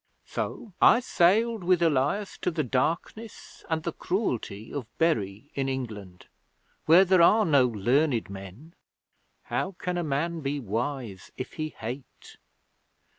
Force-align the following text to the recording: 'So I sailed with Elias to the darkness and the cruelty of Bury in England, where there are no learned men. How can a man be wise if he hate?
'So 0.25 0.73
I 0.81 0.99
sailed 0.99 1.63
with 1.63 1.79
Elias 1.79 2.35
to 2.39 2.49
the 2.49 2.63
darkness 2.63 3.63
and 3.69 3.83
the 3.83 3.91
cruelty 3.93 4.73
of 4.73 4.87
Bury 4.97 5.51
in 5.53 5.69
England, 5.69 6.25
where 6.87 7.05
there 7.05 7.21
are 7.21 7.45
no 7.45 7.67
learned 7.67 8.27
men. 8.27 8.73
How 9.43 9.73
can 9.73 9.99
a 9.99 10.03
man 10.03 10.39
be 10.39 10.59
wise 10.59 11.31
if 11.37 11.53
he 11.53 11.69
hate? 11.69 12.37